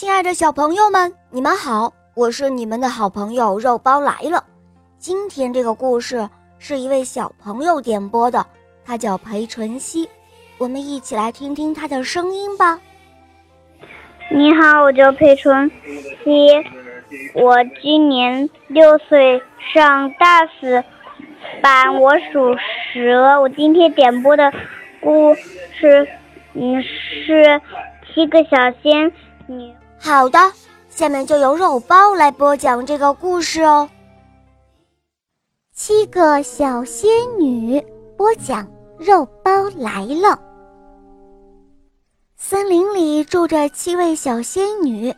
[0.00, 4.42] 亲爱的小朋友们，你们好，我是你们的好朋友肉包来了。
[4.96, 6.26] 今天这个故事
[6.58, 8.42] 是一位小朋友点播的，
[8.82, 10.08] 他叫裴纯熙，
[10.56, 12.80] 我们一起来听听他的声音吧。
[14.30, 15.70] 你好，我叫裴纯
[16.24, 16.48] 熙，
[17.34, 19.42] 我今年六岁，
[19.74, 20.82] 上大四
[21.60, 22.56] 班，我属
[22.94, 23.38] 蛇。
[23.38, 24.50] 我今天点播的
[25.02, 25.34] 故
[25.78, 26.08] 事，
[26.54, 27.60] 嗯，是
[28.14, 29.12] 七个小仙
[29.46, 29.70] 女。
[30.02, 30.38] 好的，
[30.88, 33.88] 下面就由肉包来播讲这个故事哦。
[35.74, 37.78] 七个小仙女
[38.16, 38.66] 播讲，
[38.98, 40.40] 肉包来了。
[42.38, 45.14] 森林里住着七位小仙女，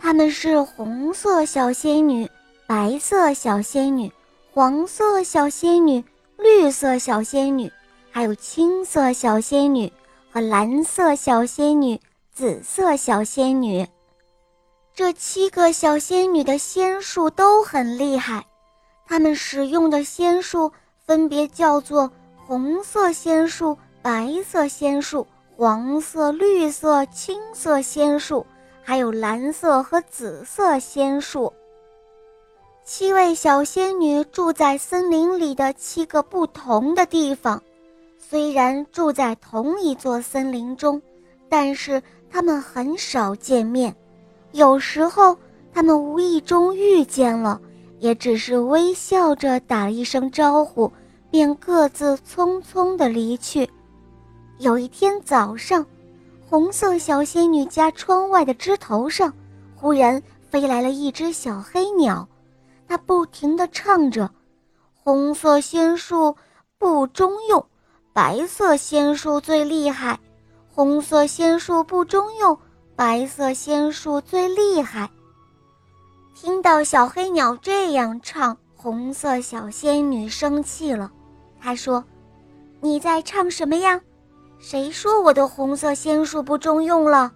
[0.00, 2.28] 她们是红色小仙女、
[2.66, 4.12] 白色小仙女、
[4.52, 6.04] 黄色小仙女、
[6.36, 7.72] 绿色小仙女，
[8.10, 9.90] 还有青色小仙女
[10.32, 12.00] 和蓝色小仙女、
[12.34, 13.86] 紫色小仙女。
[14.94, 18.44] 这七个小仙女的仙术都很厉害，
[19.06, 20.70] 她们使用的仙术
[21.06, 28.44] 分别叫做红色仙术、白色仙术、黄色、绿色、青色仙术，
[28.82, 31.52] 还有蓝色和紫色仙术。
[32.84, 37.62] 七位小仙女住在森林里的七个不同的地方，
[38.18, 41.00] 虽然住在同一座森林中，
[41.48, 43.94] 但是她们很少见面。
[44.52, 45.36] 有时候，
[45.72, 47.60] 他们无意中遇见了，
[48.00, 50.90] 也只是微笑着打了一声招呼，
[51.30, 53.68] 便各自匆匆地离去。
[54.58, 55.86] 有一天早上，
[56.48, 59.32] 红色小仙女家窗外的枝头上，
[59.76, 60.20] 忽然
[60.50, 62.28] 飞来了一只小黑鸟，
[62.88, 64.28] 它不停地唱着
[65.02, 66.34] ：“红色仙术
[66.76, 67.64] 不中用，
[68.12, 70.18] 白色仙术最厉害。
[70.74, 72.58] 红色仙术不中用。”
[73.00, 75.08] 白色仙术最厉害。
[76.34, 81.10] 听到小黑鸟这样唱，红色小仙女生气了。
[81.58, 82.04] 她说
[82.82, 83.98] ：“你在唱什么呀？
[84.58, 87.32] 谁说我的红色仙术不中用了？”“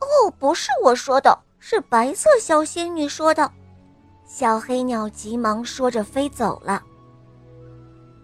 [0.00, 3.52] 哦，不是我说的，是白色小仙女说的。”
[4.24, 6.82] 小黑鸟急忙说着飞走了。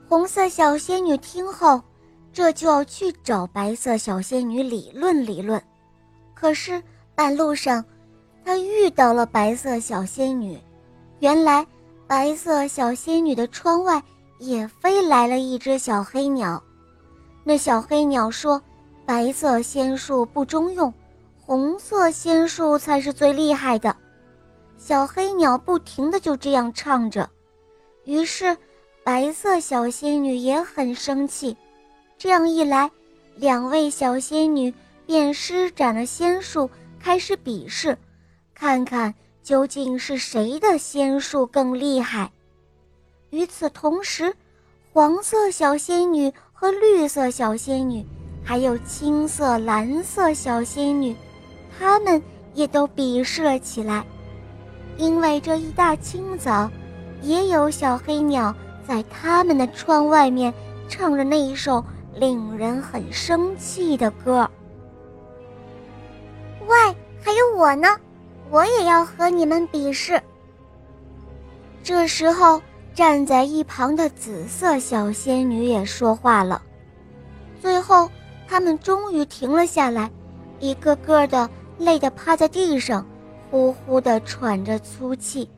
[0.09, 1.82] 红色小仙女听后，
[2.32, 5.62] 这就要去找白色小仙女理论理论。
[6.34, 6.83] 可是
[7.15, 7.84] 半路上，
[8.45, 10.59] 他遇到了白色小仙女。
[11.21, 11.67] 原来，
[12.06, 14.03] 白色小仙女的窗外
[14.39, 16.62] 也飞来了一只小黑鸟。
[17.44, 18.61] 那小黑鸟说
[19.06, 20.93] ：“白色仙术不中用，
[21.41, 23.94] 红色仙术才是最厉害的。”
[24.77, 27.31] 小黑鸟不停的就这样唱着。
[28.05, 28.55] 于是，
[29.03, 31.56] 白色小仙女也很生气。
[32.19, 32.91] 这样一来，
[33.37, 34.73] 两位小仙女。
[35.06, 37.98] 便施展了仙术，开始比试，
[38.54, 42.31] 看看究竟是谁的仙术更厉害。
[43.31, 44.34] 与此同时，
[44.93, 48.04] 黄色小仙女和绿色小仙女，
[48.44, 51.16] 还有青色、蓝色小仙女，
[51.78, 52.22] 她们
[52.54, 54.04] 也都比试了起来。
[54.97, 56.70] 因为这一大清早，
[57.20, 58.54] 也有小黑鸟
[58.87, 60.54] 在他们的窗外面
[60.88, 64.48] 唱着那一首令人很生气的歌。
[66.66, 67.88] 喂，还有我呢，
[68.50, 70.20] 我也要和你们比试。
[71.82, 72.62] 这时候，
[72.94, 76.62] 站在一旁的紫色小仙女也说话了。
[77.60, 78.10] 最后，
[78.48, 80.10] 他们终于停了下来，
[80.60, 81.48] 一个个的
[81.78, 83.06] 累得趴在地上，
[83.50, 85.48] 呼呼的喘着粗气。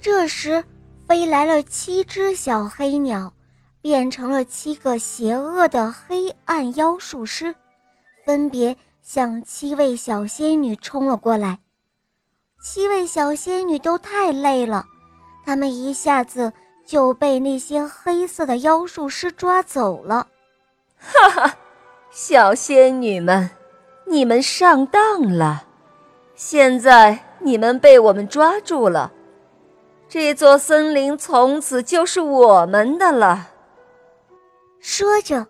[0.00, 0.64] 这时，
[1.06, 3.32] 飞来了七只小黑鸟，
[3.80, 7.54] 变成了七个邪恶的黑暗妖术师，
[8.24, 8.76] 分别。
[9.02, 11.58] 向七位小仙女冲了过来，
[12.62, 14.86] 七位小仙女都太累了，
[15.44, 16.52] 她们一下子
[16.86, 20.28] 就被那些黑色的妖术师抓走了。
[20.98, 21.56] 哈哈，
[22.12, 23.50] 小仙女们，
[24.06, 25.64] 你们上当了！
[26.36, 29.12] 现在你们被我们抓住了，
[30.08, 33.48] 这座森林从此就是我们的了。
[34.78, 35.48] 说着，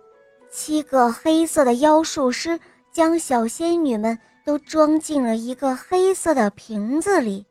[0.51, 2.59] 七个黑色的妖术师。
[2.93, 7.45] 将小仙女们都装进了一个黑色的瓶子里。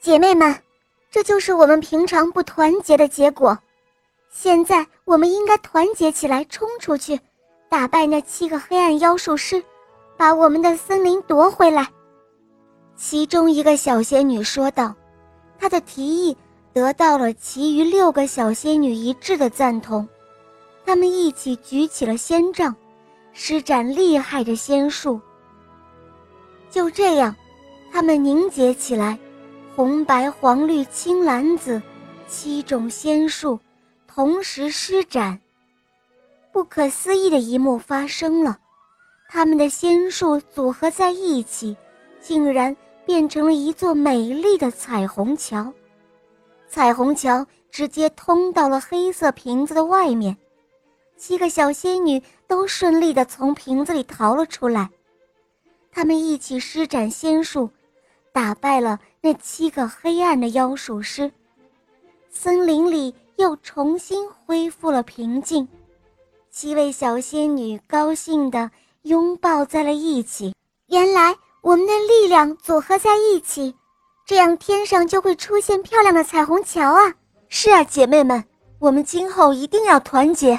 [0.00, 0.54] 姐妹们，
[1.10, 3.56] 这就是我们平常不团结的结果。
[4.30, 7.18] 现在我们应该团结起来，冲出去，
[7.68, 9.62] 打败那七个黑暗妖术师，
[10.16, 11.88] 把我们的森林夺回来。
[12.96, 14.94] 其中一个小仙女说道
[15.58, 16.36] ：“她的提议
[16.72, 20.06] 得到了其余六个小仙女一致的赞同，
[20.84, 22.74] 她们一起举起了仙杖。”
[23.34, 25.20] 施展厉害的仙术，
[26.70, 27.34] 就这样，
[27.92, 29.18] 它们凝结起来，
[29.74, 31.82] 红白黄绿青蓝紫
[32.28, 33.58] 七种仙术
[34.06, 35.38] 同时施展。
[36.52, 38.56] 不可思议的一幕发生了，
[39.28, 41.76] 它们的仙术组合在一起，
[42.20, 45.72] 竟然变成了一座美丽的彩虹桥。
[46.68, 50.36] 彩虹桥直接通到了黑色瓶子的外面，
[51.16, 54.90] 七个小仙女都顺利地从瓶子里逃了出来。
[55.90, 57.70] 她们一起施展仙术，
[58.32, 61.30] 打败了那七个黑暗的妖术师。
[62.30, 65.66] 森林里又重新恢复了平静，
[66.50, 68.70] 七位小仙女高兴地
[69.02, 70.54] 拥抱在了一起。
[70.88, 73.74] 原来我们的力量组合在一起。
[74.26, 77.14] 这样天上就会出现漂亮的彩虹桥啊！
[77.50, 78.42] 是啊，姐妹们，
[78.78, 80.58] 我们今后一定要团结。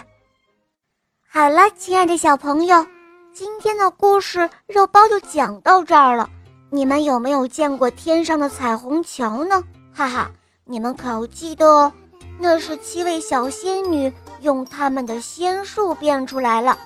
[1.35, 2.87] 好了，亲爱的小朋友，
[3.33, 6.29] 今天的故事肉包就讲到这儿了。
[6.69, 9.61] 你们有没有见过天上的彩虹桥呢？
[9.93, 10.31] 哈哈，
[10.63, 11.91] 你们可要记得哦，
[12.39, 16.77] 那是七位小仙女用他们的仙术变出来了。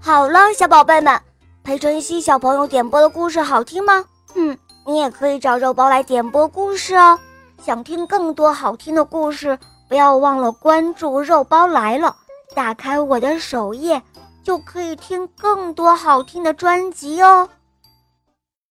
[0.00, 1.20] 好了，小宝贝们，
[1.64, 4.04] 裴晨曦小朋友点播的故事好听吗？
[4.36, 4.56] 嗯。
[4.86, 7.18] 你也可以找肉包来点播故事哦。
[7.60, 9.58] 想听更多好听的故事，
[9.88, 12.14] 不要忘了关注肉包来了。
[12.54, 14.02] 打开我的首页，
[14.42, 17.48] 就可以听更多好听的专辑哦。